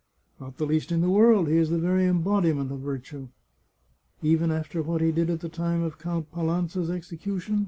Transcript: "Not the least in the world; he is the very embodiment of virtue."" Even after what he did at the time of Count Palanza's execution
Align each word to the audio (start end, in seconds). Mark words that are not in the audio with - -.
"Not 0.41 0.57
the 0.57 0.65
least 0.65 0.91
in 0.91 1.01
the 1.01 1.11
world; 1.11 1.47
he 1.47 1.57
is 1.57 1.69
the 1.69 1.77
very 1.77 2.05
embodiment 2.07 2.71
of 2.71 2.79
virtue."" 2.79 3.27
Even 4.23 4.49
after 4.49 4.81
what 4.81 4.99
he 4.99 5.11
did 5.11 5.29
at 5.29 5.41
the 5.41 5.47
time 5.47 5.83
of 5.83 5.99
Count 5.99 6.31
Palanza's 6.31 6.89
execution 6.89 7.59